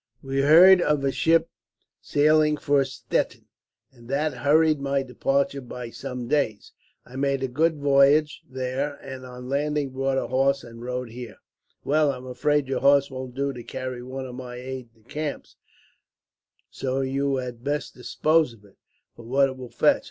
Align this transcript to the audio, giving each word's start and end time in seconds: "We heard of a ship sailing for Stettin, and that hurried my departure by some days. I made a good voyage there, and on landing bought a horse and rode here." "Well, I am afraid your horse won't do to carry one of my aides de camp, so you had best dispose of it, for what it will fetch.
"We 0.23 0.41
heard 0.41 0.81
of 0.81 1.03
a 1.03 1.11
ship 1.11 1.47
sailing 2.01 2.57
for 2.57 2.83
Stettin, 2.83 3.45
and 3.91 4.09
that 4.09 4.33
hurried 4.33 4.79
my 4.81 5.03
departure 5.03 5.61
by 5.61 5.91
some 5.91 6.27
days. 6.27 6.71
I 7.05 7.15
made 7.17 7.43
a 7.43 7.47
good 7.47 7.77
voyage 7.77 8.41
there, 8.49 8.95
and 9.03 9.23
on 9.27 9.47
landing 9.47 9.91
bought 9.91 10.17
a 10.17 10.25
horse 10.25 10.63
and 10.63 10.81
rode 10.81 11.11
here." 11.11 11.37
"Well, 11.83 12.11
I 12.11 12.17
am 12.17 12.25
afraid 12.25 12.67
your 12.67 12.79
horse 12.81 13.11
won't 13.11 13.35
do 13.35 13.53
to 13.53 13.61
carry 13.61 14.01
one 14.01 14.25
of 14.25 14.33
my 14.33 14.55
aides 14.55 14.89
de 14.91 15.01
camp, 15.01 15.45
so 16.71 17.01
you 17.01 17.35
had 17.35 17.63
best 17.63 17.93
dispose 17.93 18.53
of 18.53 18.65
it, 18.65 18.77
for 19.15 19.23
what 19.25 19.49
it 19.49 19.55
will 19.55 19.69
fetch. 19.69 19.99